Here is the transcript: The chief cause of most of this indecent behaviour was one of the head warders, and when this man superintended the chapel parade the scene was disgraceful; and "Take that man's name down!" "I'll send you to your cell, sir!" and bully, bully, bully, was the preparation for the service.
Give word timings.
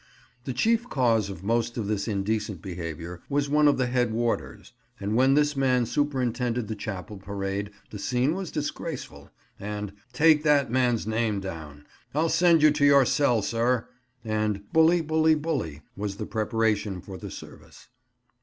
The 0.45 0.53
chief 0.53 0.89
cause 0.89 1.29
of 1.29 1.43
most 1.43 1.77
of 1.77 1.85
this 1.85 2.07
indecent 2.07 2.59
behaviour 2.59 3.21
was 3.29 3.49
one 3.51 3.67
of 3.67 3.77
the 3.77 3.85
head 3.85 4.11
warders, 4.11 4.73
and 4.99 5.15
when 5.15 5.35
this 5.35 5.55
man 5.55 5.85
superintended 5.85 6.67
the 6.67 6.75
chapel 6.75 7.17
parade 7.17 7.69
the 7.91 7.99
scene 7.99 8.33
was 8.33 8.49
disgraceful; 8.49 9.29
and 9.59 9.93
"Take 10.11 10.41
that 10.41 10.71
man's 10.71 11.05
name 11.05 11.39
down!" 11.39 11.85
"I'll 12.15 12.29
send 12.29 12.63
you 12.63 12.71
to 12.71 12.83
your 12.83 13.05
cell, 13.05 13.43
sir!" 13.43 13.89
and 14.25 14.63
bully, 14.73 15.01
bully, 15.01 15.35
bully, 15.35 15.83
was 15.95 16.15
the 16.15 16.25
preparation 16.25 16.99
for 17.01 17.19
the 17.19 17.29
service. 17.29 17.87